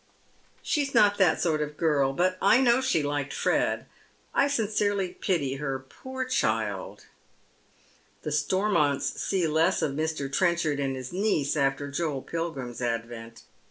[0.63, 2.11] She's not that sort of girl.
[2.11, 3.85] But I know she liked Fred.
[4.33, 7.05] I sincerely pity her, poor child."
[8.23, 10.33] The Stormonts see less of Mr.
[10.33, 13.43] Trenchard and his niece after Joel Pilgrim's advent.